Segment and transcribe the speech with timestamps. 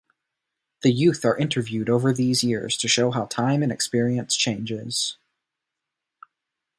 [0.81, 5.19] The youth are interviewed over these years to show how time and experience changes.